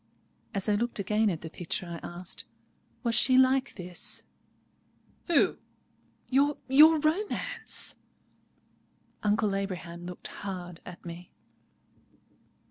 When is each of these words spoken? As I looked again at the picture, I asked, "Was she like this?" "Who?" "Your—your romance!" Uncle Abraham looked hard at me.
As 0.55 0.67
I 0.67 0.73
looked 0.73 0.97
again 0.97 1.29
at 1.29 1.41
the 1.41 1.49
picture, 1.51 1.85
I 1.85 1.99
asked, 2.19 2.45
"Was 3.03 3.13
she 3.13 3.37
like 3.37 3.75
this?" 3.75 4.23
"Who?" 5.27 5.59
"Your—your 6.27 6.97
romance!" 6.97 7.97
Uncle 9.21 9.53
Abraham 9.53 10.07
looked 10.07 10.29
hard 10.29 10.81
at 10.87 11.05
me. 11.05 11.29